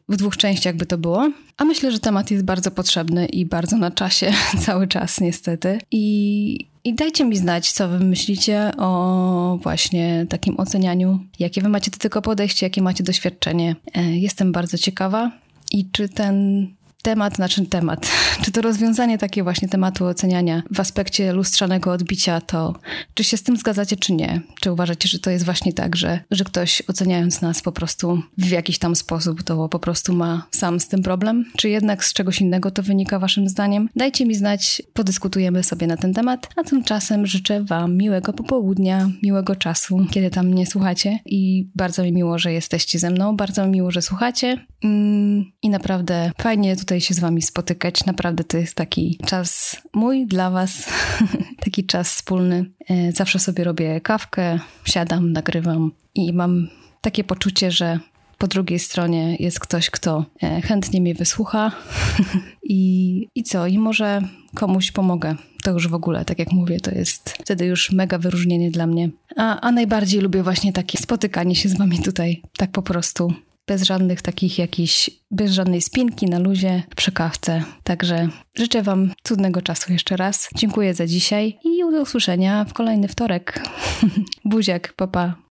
w 0.09 0.15
dwóch 0.17 0.37
częściach 0.37 0.75
by 0.75 0.85
to 0.85 0.97
było. 0.97 1.31
A 1.57 1.65
myślę, 1.65 1.91
że 1.91 1.99
temat 1.99 2.31
jest 2.31 2.45
bardzo 2.45 2.71
potrzebny 2.71 3.25
i 3.25 3.45
bardzo 3.45 3.77
na 3.77 3.91
czasie, 3.91 4.33
cały 4.65 4.87
czas 4.87 5.21
niestety. 5.21 5.79
I, 5.91 6.67
i 6.83 6.93
dajcie 6.93 7.25
mi 7.25 7.37
znać, 7.37 7.71
co 7.71 7.87
wy 7.87 7.99
myślicie 7.99 8.71
o 8.77 9.59
właśnie 9.63 10.25
takim 10.29 10.59
ocenianiu, 10.59 11.19
jakie 11.39 11.61
wy 11.61 11.69
macie 11.69 11.91
do 11.91 11.97
tego 11.97 12.21
podejście, 12.21 12.65
jakie 12.65 12.81
macie 12.81 13.03
doświadczenie. 13.03 13.75
Yy, 13.95 14.17
jestem 14.17 14.51
bardzo 14.51 14.77
ciekawa 14.77 15.31
i 15.71 15.85
czy 15.91 16.09
ten 16.09 16.67
temat, 17.01 17.35
znaczy 17.35 17.65
temat, 17.65 18.11
czy 18.43 18.51
to 18.51 18.61
rozwiązanie 18.61 19.17
takie 19.17 19.43
właśnie 19.43 19.69
tematu 19.69 20.05
oceniania 20.05 20.63
w 20.71 20.79
aspekcie 20.79 21.33
lustrzanego 21.33 21.91
odbicia, 21.91 22.41
to 22.41 22.75
czy 23.13 23.23
się 23.23 23.37
z 23.37 23.43
tym 23.43 23.57
zgadzacie, 23.57 23.97
czy 23.97 24.13
nie? 24.13 24.41
Czy 24.61 24.71
uważacie, 24.71 25.09
że 25.09 25.19
to 25.19 25.29
jest 25.29 25.45
właśnie 25.45 25.73
tak, 25.73 25.95
że, 25.95 26.19
że 26.31 26.43
ktoś 26.43 26.83
oceniając 26.87 27.41
nas 27.41 27.61
po 27.61 27.71
prostu 27.71 28.21
w 28.37 28.49
jakiś 28.49 28.79
tam 28.79 28.95
sposób, 28.95 29.43
to 29.43 29.69
po 29.69 29.79
prostu 29.79 30.13
ma 30.13 30.47
sam 30.51 30.79
z 30.79 30.87
tym 30.87 31.03
problem? 31.03 31.45
Czy 31.57 31.69
jednak 31.69 32.05
z 32.05 32.13
czegoś 32.13 32.41
innego 32.41 32.71
to 32.71 32.83
wynika 32.83 33.19
waszym 33.19 33.49
zdaniem? 33.49 33.89
Dajcie 33.95 34.25
mi 34.25 34.35
znać, 34.35 34.81
podyskutujemy 34.93 35.63
sobie 35.63 35.87
na 35.87 35.97
ten 35.97 36.13
temat, 36.13 36.49
a 36.55 36.63
tymczasem 36.63 37.27
życzę 37.27 37.63
wam 37.63 37.97
miłego 37.97 38.33
popołudnia, 38.33 39.09
miłego 39.23 39.55
czasu, 39.55 40.05
kiedy 40.11 40.29
tam 40.29 40.47
mnie 40.47 40.65
słuchacie 40.65 41.19
i 41.25 41.69
bardzo 41.75 42.03
mi 42.03 42.13
miło, 42.13 42.39
że 42.39 42.53
jesteście 42.53 42.99
ze 42.99 43.09
mną, 43.09 43.35
bardzo 43.35 43.65
mi 43.65 43.71
miło, 43.71 43.91
że 43.91 44.01
słuchacie 44.01 44.65
mm, 44.83 45.45
i 45.61 45.69
naprawdę 45.69 46.31
fajnie 46.41 46.75
tutaj 46.75 46.88
tutaj 46.89 47.01
się 47.01 47.13
z 47.13 47.19
Wami 47.19 47.41
spotykać. 47.41 48.05
Naprawdę 48.05 48.43
to 48.43 48.57
jest 48.57 48.75
taki 48.75 49.19
czas 49.25 49.77
mój 49.93 50.27
dla 50.27 50.49
Was, 50.49 50.89
taki 51.65 51.85
czas 51.85 52.13
wspólny. 52.13 52.65
E, 52.89 53.11
zawsze 53.11 53.39
sobie 53.39 53.63
robię 53.63 54.01
kawkę, 54.01 54.59
siadam, 54.85 55.31
nagrywam 55.31 55.91
i 56.15 56.33
mam 56.33 56.67
takie 57.01 57.23
poczucie, 57.23 57.71
że 57.71 57.99
po 58.37 58.47
drugiej 58.47 58.79
stronie 58.79 59.35
jest 59.39 59.59
ktoś, 59.59 59.89
kto 59.89 60.25
e, 60.43 60.61
chętnie 60.61 61.01
mnie 61.01 61.15
wysłucha 61.15 61.71
I, 62.63 63.27
i 63.35 63.43
co? 63.43 63.67
I 63.67 63.77
może 63.77 64.21
komuś 64.55 64.91
pomogę. 64.91 65.35
To 65.63 65.71
już 65.71 65.87
w 65.87 65.93
ogóle, 65.93 66.25
tak 66.25 66.39
jak 66.39 66.51
mówię, 66.51 66.79
to 66.79 66.91
jest 66.91 67.29
wtedy 67.29 67.65
już 67.65 67.91
mega 67.91 68.17
wyróżnienie 68.17 68.71
dla 68.71 68.87
mnie. 68.87 69.09
A, 69.35 69.61
a 69.61 69.71
najbardziej 69.71 70.21
lubię 70.21 70.43
właśnie 70.43 70.73
takie 70.73 70.97
spotykanie 70.97 71.55
się 71.55 71.69
z 71.69 71.77
wami 71.77 71.99
tutaj, 71.99 72.41
tak 72.57 72.71
po 72.71 72.81
prostu 72.81 73.33
bez 73.69 73.83
żadnych 73.83 74.21
takich 74.21 74.59
jakichś, 74.59 75.09
bez 75.31 75.51
żadnej 75.51 75.81
spinki 75.81 76.25
na 76.25 76.39
luzie 76.39 76.83
przy 76.95 77.11
kawce. 77.11 77.63
Także 77.83 78.27
życzę 78.57 78.83
Wam 78.83 79.11
cudnego 79.23 79.61
czasu 79.61 79.93
jeszcze 79.93 80.17
raz. 80.17 80.49
Dziękuję 80.55 80.93
za 80.93 81.07
dzisiaj 81.07 81.57
i 81.63 81.79
do 81.91 82.01
usłyszenia 82.01 82.65
w 82.65 82.73
kolejny 82.73 83.07
wtorek. 83.07 83.63
Buziak, 84.45 84.93
papa. 84.93 85.35
Pa. 85.35 85.48